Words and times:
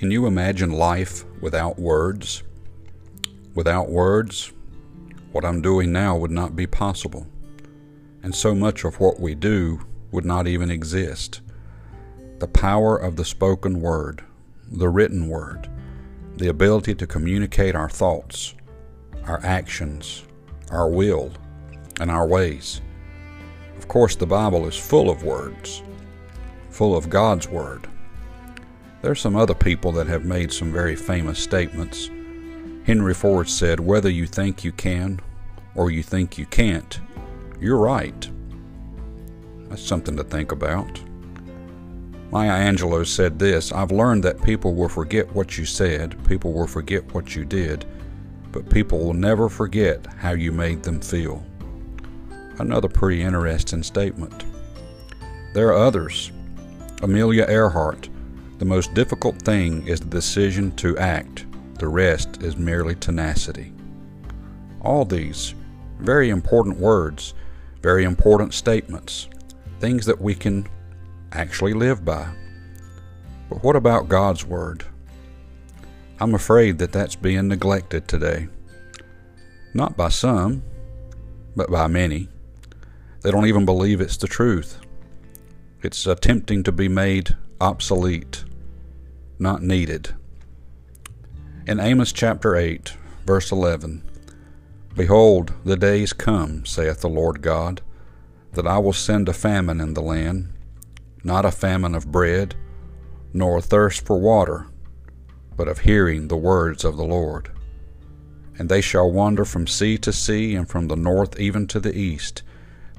Can 0.00 0.10
you 0.10 0.24
imagine 0.24 0.70
life 0.70 1.26
without 1.42 1.78
words? 1.78 2.42
Without 3.54 3.90
words, 3.90 4.50
what 5.30 5.44
I'm 5.44 5.60
doing 5.60 5.92
now 5.92 6.16
would 6.16 6.30
not 6.30 6.56
be 6.56 6.66
possible, 6.66 7.26
and 8.22 8.34
so 8.34 8.54
much 8.54 8.84
of 8.84 8.98
what 8.98 9.20
we 9.20 9.34
do 9.34 9.78
would 10.10 10.24
not 10.24 10.46
even 10.46 10.70
exist. 10.70 11.42
The 12.38 12.48
power 12.48 12.96
of 12.96 13.16
the 13.16 13.26
spoken 13.26 13.82
word, 13.82 14.24
the 14.70 14.88
written 14.88 15.28
word, 15.28 15.68
the 16.38 16.48
ability 16.48 16.94
to 16.94 17.06
communicate 17.06 17.74
our 17.74 17.90
thoughts, 17.90 18.54
our 19.26 19.44
actions, 19.44 20.24
our 20.70 20.88
will, 20.88 21.30
and 22.00 22.10
our 22.10 22.26
ways. 22.26 22.80
Of 23.76 23.86
course, 23.88 24.16
the 24.16 24.24
Bible 24.24 24.66
is 24.66 24.78
full 24.78 25.10
of 25.10 25.24
words, 25.24 25.82
full 26.70 26.96
of 26.96 27.10
God's 27.10 27.50
Word. 27.50 27.86
There 29.02 29.10
are 29.10 29.16
some 29.16 29.36
other 29.36 29.54
people 29.54 29.92
that 29.92 30.06
have 30.08 30.24
made 30.24 30.52
some 30.52 30.72
very 30.72 30.94
famous 30.94 31.38
statements. 31.38 32.10
Henry 32.84 33.14
Ford 33.14 33.48
said, 33.48 33.80
Whether 33.80 34.10
you 34.10 34.26
think 34.26 34.62
you 34.62 34.72
can 34.72 35.20
or 35.74 35.90
you 35.90 36.02
think 36.02 36.36
you 36.36 36.44
can't, 36.46 37.00
you're 37.58 37.78
right. 37.78 38.30
That's 39.68 39.82
something 39.82 40.16
to 40.16 40.24
think 40.24 40.52
about. 40.52 41.00
Maya 42.30 42.70
Angelou 42.70 43.06
said 43.06 43.38
this 43.38 43.72
I've 43.72 43.90
learned 43.90 44.22
that 44.24 44.42
people 44.42 44.74
will 44.74 44.88
forget 44.88 45.32
what 45.34 45.56
you 45.56 45.64
said, 45.64 46.22
people 46.28 46.52
will 46.52 46.66
forget 46.66 47.14
what 47.14 47.34
you 47.34 47.44
did, 47.44 47.86
but 48.52 48.68
people 48.68 48.98
will 48.98 49.14
never 49.14 49.48
forget 49.48 50.06
how 50.18 50.32
you 50.32 50.52
made 50.52 50.82
them 50.82 51.00
feel. 51.00 51.44
Another 52.58 52.88
pretty 52.88 53.22
interesting 53.22 53.82
statement. 53.82 54.44
There 55.54 55.68
are 55.68 55.86
others. 55.86 56.30
Amelia 57.02 57.46
Earhart, 57.48 58.10
the 58.60 58.66
most 58.66 58.92
difficult 58.92 59.40
thing 59.40 59.88
is 59.88 60.00
the 60.00 60.06
decision 60.06 60.70
to 60.76 60.96
act, 60.98 61.46
the 61.78 61.88
rest 61.88 62.42
is 62.42 62.58
merely 62.58 62.94
tenacity. 62.94 63.72
All 64.82 65.06
these, 65.06 65.54
very 65.98 66.28
important 66.28 66.76
words, 66.76 67.32
very 67.80 68.04
important 68.04 68.52
statements, 68.52 69.28
things 69.80 70.04
that 70.04 70.20
we 70.20 70.34
can 70.34 70.68
actually 71.32 71.72
live 71.72 72.04
by. 72.04 72.28
But 73.48 73.64
what 73.64 73.76
about 73.76 74.10
God's 74.10 74.44
Word? 74.44 74.84
I'm 76.20 76.34
afraid 76.34 76.78
that 76.80 76.92
that's 76.92 77.16
being 77.16 77.48
neglected 77.48 78.06
today. 78.06 78.48
Not 79.72 79.96
by 79.96 80.10
some, 80.10 80.62
but 81.56 81.70
by 81.70 81.86
many. 81.86 82.28
They 83.22 83.30
don't 83.30 83.46
even 83.46 83.64
believe 83.64 84.02
it's 84.02 84.18
the 84.18 84.28
truth. 84.28 84.80
It's 85.82 86.06
attempting 86.06 86.62
to 86.64 86.72
be 86.72 86.88
made 86.88 87.34
obsolete, 87.58 88.44
not 89.40 89.62
needed. 89.62 90.14
In 91.66 91.80
Amos 91.80 92.12
chapter 92.12 92.56
8, 92.56 92.94
verse 93.24 93.50
11, 93.50 94.02
Behold, 94.94 95.54
the 95.64 95.76
days 95.76 96.12
come, 96.12 96.66
saith 96.66 97.00
the 97.00 97.08
Lord 97.08 97.40
God, 97.40 97.80
that 98.52 98.66
I 98.66 98.76
will 98.78 98.92
send 98.92 99.28
a 99.28 99.32
famine 99.32 99.80
in 99.80 99.94
the 99.94 100.02
land, 100.02 100.52
not 101.24 101.46
a 101.46 101.50
famine 101.50 101.94
of 101.94 102.12
bread, 102.12 102.54
nor 103.32 103.58
a 103.58 103.62
thirst 103.62 104.04
for 104.04 104.20
water, 104.20 104.66
but 105.56 105.68
of 105.68 105.80
hearing 105.80 106.28
the 106.28 106.36
words 106.36 106.84
of 106.84 106.96
the 106.96 107.04
Lord. 107.04 107.50
And 108.58 108.68
they 108.68 108.80
shall 108.82 109.10
wander 109.10 109.46
from 109.46 109.66
sea 109.66 109.96
to 109.98 110.12
sea, 110.12 110.54
and 110.54 110.68
from 110.68 110.88
the 110.88 110.96
north 110.96 111.40
even 111.40 111.66
to 111.68 111.80
the 111.80 111.96
east. 111.96 112.42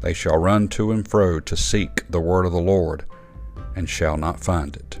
They 0.00 0.14
shall 0.14 0.38
run 0.38 0.68
to 0.68 0.90
and 0.90 1.06
fro 1.06 1.40
to 1.40 1.56
seek 1.56 2.08
the 2.08 2.20
word 2.20 2.46
of 2.46 2.52
the 2.52 2.60
Lord, 2.60 3.04
and 3.76 3.90
shall 3.90 4.16
not 4.16 4.40
find 4.40 4.74
it. 4.76 4.99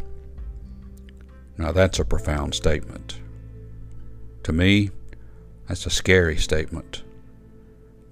Now 1.58 1.72
that's 1.72 1.98
a 1.98 2.04
profound 2.04 2.54
statement. 2.54 3.20
To 4.44 4.52
me, 4.52 4.90
that's 5.68 5.86
a 5.86 5.90
scary 5.90 6.36
statement. 6.36 7.02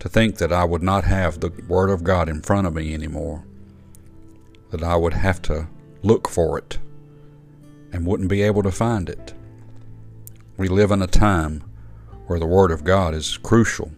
To 0.01 0.09
think 0.09 0.37
that 0.37 0.53
I 0.53 0.65
would 0.65 0.83
not 0.83 1.05
have 1.05 1.41
the 1.41 1.51
Word 1.67 1.91
of 1.91 2.05
God 2.05 2.29
in 2.29 2.43
front 2.43 2.67
of 2.67 2.75
me 2.75 2.95
anymore, 2.95 3.45
that 4.71 4.83
I 4.83 4.95
would 4.97 5.15
have 5.15 5.43
to 5.43 5.67
look 6.03 6.29
for 6.29 6.59
it 6.59 6.79
and 7.93 8.07
wouldn't 8.07 8.29
be 8.29 8.43
able 8.43 8.63
to 8.63 8.71
find 8.71 9.09
it. 9.09 9.35
We 10.57 10.69
live 10.69 10.91
in 10.91 11.03
a 11.03 11.07
time 11.07 11.65
where 12.27 12.39
the 12.39 12.47
Word 12.47 12.71
of 12.71 12.85
God 12.85 13.15
is 13.15 13.39
crucial, 13.39 13.91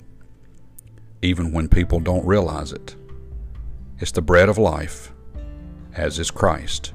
even 1.21 1.53
when 1.53 1.69
people 1.69 2.01
don't 2.01 2.25
realize 2.25 2.73
it. 2.73 2.95
It's 3.99 4.13
the 4.13 4.23
bread 4.23 4.49
of 4.49 4.57
life, 4.57 5.13
as 5.95 6.19
is 6.19 6.31
Christ. 6.31 6.95